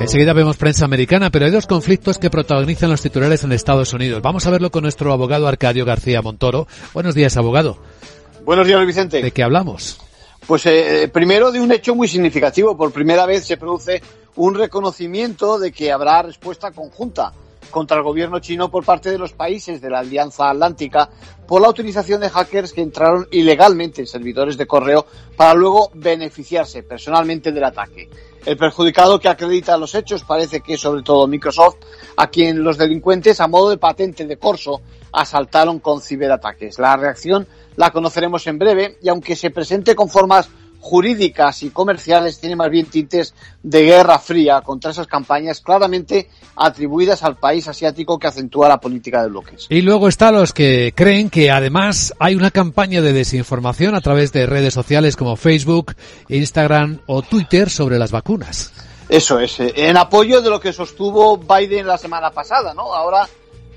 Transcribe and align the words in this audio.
Enseguida 0.00 0.32
vemos 0.32 0.56
prensa 0.56 0.84
americana, 0.86 1.30
pero 1.30 1.44
hay 1.44 1.50
dos 1.50 1.66
conflictos 1.66 2.18
que 2.18 2.30
protagonizan 2.30 2.90
los 2.90 3.02
titulares 3.02 3.44
en 3.44 3.52
Estados 3.52 3.92
Unidos. 3.92 4.22
Vamos 4.22 4.46
a 4.46 4.50
verlo 4.50 4.70
con 4.70 4.82
nuestro 4.82 5.12
abogado 5.12 5.46
Arcadio 5.46 5.84
García 5.84 6.22
Montoro. 6.22 6.66
Buenos 6.94 7.14
días, 7.14 7.36
abogado. 7.36 7.78
Buenos 8.44 8.66
días, 8.66 8.84
Vicente. 8.86 9.22
¿De 9.22 9.30
qué 9.30 9.42
hablamos? 9.42 10.00
Pues 10.46 10.64
eh, 10.66 11.10
primero 11.12 11.52
de 11.52 11.60
un 11.60 11.70
hecho 11.70 11.94
muy 11.94 12.08
significativo. 12.08 12.76
Por 12.76 12.92
primera 12.92 13.26
vez 13.26 13.44
se 13.44 13.56
produce 13.58 14.02
un 14.36 14.54
reconocimiento 14.54 15.58
de 15.58 15.70
que 15.70 15.92
habrá 15.92 16.22
respuesta 16.22 16.70
conjunta 16.70 17.32
contra 17.70 17.96
el 17.96 18.02
gobierno 18.02 18.40
chino 18.40 18.70
por 18.70 18.84
parte 18.84 19.10
de 19.10 19.18
los 19.18 19.32
países 19.32 19.80
de 19.80 19.90
la 19.90 20.00
Alianza 20.00 20.50
Atlántica 20.50 21.08
por 21.46 21.62
la 21.62 21.68
utilización 21.68 22.20
de 22.20 22.30
hackers 22.30 22.72
que 22.72 22.82
entraron 22.82 23.26
ilegalmente 23.30 24.00
en 24.00 24.06
servidores 24.06 24.56
de 24.56 24.66
correo 24.66 25.06
para 25.36 25.54
luego 25.54 25.90
beneficiarse 25.94 26.82
personalmente 26.82 27.52
del 27.52 27.64
ataque. 27.64 28.08
El 28.46 28.56
perjudicado 28.56 29.18
que 29.18 29.28
acredita 29.28 29.76
los 29.76 29.94
hechos 29.94 30.24
parece 30.24 30.60
que 30.60 30.74
es 30.74 30.80
sobre 30.80 31.02
todo 31.02 31.26
Microsoft, 31.26 31.76
a 32.16 32.28
quien 32.28 32.62
los 32.62 32.78
delincuentes, 32.78 33.40
a 33.40 33.48
modo 33.48 33.70
de 33.70 33.78
patente 33.78 34.26
de 34.26 34.36
corso, 34.36 34.80
asaltaron 35.12 35.78
con 35.80 36.00
ciberataques. 36.00 36.78
La 36.78 36.96
reacción 36.96 37.46
la 37.76 37.90
conoceremos 37.90 38.46
en 38.46 38.58
breve 38.58 38.98
y 39.02 39.08
aunque 39.08 39.36
se 39.36 39.50
presente 39.50 39.94
con 39.94 40.08
formas 40.08 40.48
jurídicas 40.80 41.62
y 41.62 41.70
comerciales 41.70 42.40
tiene 42.40 42.56
más 42.56 42.70
bien 42.70 42.86
tintes 42.86 43.34
de 43.62 43.82
guerra 43.82 44.18
fría 44.18 44.62
contra 44.62 44.90
esas 44.90 45.06
campañas 45.06 45.60
claramente 45.60 46.28
atribuidas 46.56 47.22
al 47.22 47.36
país 47.36 47.68
asiático 47.68 48.18
que 48.18 48.26
acentúa 48.26 48.68
la 48.68 48.80
política 48.80 49.22
de 49.22 49.28
bloques. 49.28 49.66
Y 49.68 49.82
luego 49.82 50.08
están 50.08 50.34
los 50.34 50.52
que 50.52 50.92
creen 50.96 51.30
que 51.30 51.50
además 51.50 52.14
hay 52.18 52.34
una 52.34 52.50
campaña 52.50 53.02
de 53.02 53.12
desinformación 53.12 53.94
a 53.94 54.00
través 54.00 54.32
de 54.32 54.46
redes 54.46 54.74
sociales 54.74 55.16
como 55.16 55.36
Facebook, 55.36 55.94
Instagram 56.28 57.00
o 57.06 57.22
Twitter 57.22 57.68
sobre 57.68 57.98
las 57.98 58.10
vacunas. 58.10 58.72
Eso 59.08 59.40
es, 59.40 59.58
eh, 59.60 59.72
en 59.76 59.96
apoyo 59.96 60.40
de 60.40 60.50
lo 60.50 60.60
que 60.60 60.72
sostuvo 60.72 61.36
Biden 61.36 61.86
la 61.86 61.98
semana 61.98 62.30
pasada, 62.30 62.74
¿no? 62.74 62.94
Ahora 62.94 63.28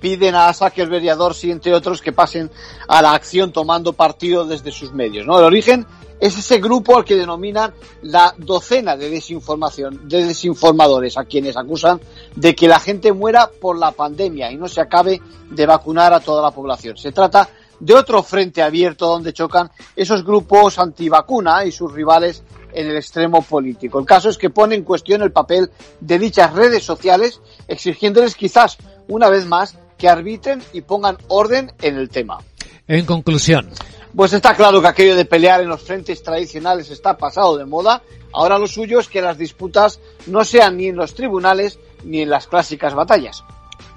piden 0.00 0.34
a 0.34 0.52
Zuckerberg 0.52 1.04
y 1.04 1.08
a 1.08 1.14
Dorsey, 1.14 1.50
entre 1.50 1.72
otros, 1.72 2.02
que 2.02 2.12
pasen 2.12 2.50
a 2.88 3.00
la 3.00 3.12
acción 3.12 3.52
tomando 3.52 3.92
partido 3.92 4.44
desde 4.44 4.72
sus 4.72 4.92
medios, 4.92 5.26
¿no? 5.26 5.38
El 5.38 5.44
origen 5.44 5.86
es 6.20 6.38
ese 6.38 6.58
grupo 6.58 6.96
al 6.96 7.04
que 7.04 7.16
denominan 7.16 7.72
la 8.02 8.34
docena 8.36 8.96
de 8.96 9.08
desinformación, 9.08 10.08
de 10.08 10.26
desinformadores, 10.26 11.16
a 11.16 11.24
quienes 11.24 11.56
acusan 11.56 12.00
de 12.36 12.54
que 12.54 12.68
la 12.68 12.78
gente 12.78 13.12
muera 13.12 13.50
por 13.60 13.78
la 13.78 13.92
pandemia 13.92 14.52
y 14.52 14.56
no 14.56 14.68
se 14.68 14.80
acabe 14.80 15.20
de 15.50 15.66
vacunar 15.66 16.12
a 16.12 16.20
toda 16.20 16.42
la 16.42 16.50
población. 16.50 16.96
Se 16.96 17.12
trata 17.12 17.48
de 17.80 17.94
otro 17.94 18.22
frente 18.22 18.62
abierto 18.62 19.06
donde 19.06 19.32
chocan 19.32 19.70
esos 19.96 20.24
grupos 20.24 20.78
antivacuna 20.78 21.64
y 21.64 21.72
sus 21.72 21.92
rivales 21.92 22.42
en 22.72 22.88
el 22.88 22.96
extremo 22.96 23.42
político. 23.42 23.98
El 23.98 24.06
caso 24.06 24.28
es 24.28 24.38
que 24.38 24.50
pone 24.50 24.74
en 24.74 24.84
cuestión 24.84 25.22
el 25.22 25.32
papel 25.32 25.70
de 26.00 26.18
dichas 26.18 26.52
redes 26.52 26.84
sociales, 26.84 27.40
exigiéndoles 27.66 28.36
quizás 28.36 28.76
una 29.08 29.28
vez 29.28 29.46
más 29.46 29.76
que 29.98 30.08
arbitren 30.08 30.62
y 30.72 30.82
pongan 30.82 31.16
orden 31.28 31.72
en 31.82 31.96
el 31.96 32.08
tema. 32.08 32.38
En 32.86 33.04
conclusión, 33.06 33.70
pues 34.14 34.32
está 34.32 34.54
claro 34.54 34.80
que 34.80 34.88
aquello 34.88 35.16
de 35.16 35.24
pelear 35.24 35.60
en 35.60 35.68
los 35.68 35.82
frentes 35.82 36.22
tradicionales 36.22 36.90
está 36.90 37.16
pasado 37.16 37.56
de 37.56 37.64
moda. 37.64 38.02
Ahora 38.32 38.58
lo 38.58 38.66
suyo 38.66 39.00
es 39.00 39.08
que 39.08 39.22
las 39.22 39.38
disputas 39.38 40.00
no 40.26 40.44
sean 40.44 40.76
ni 40.76 40.88
en 40.88 40.96
los 40.96 41.14
tribunales 41.14 41.78
ni 42.04 42.22
en 42.22 42.30
las 42.30 42.46
clásicas 42.46 42.94
batallas. 42.94 43.44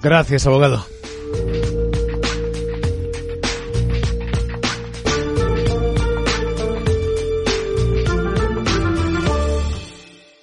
Gracias, 0.00 0.46
abogado. 0.46 0.84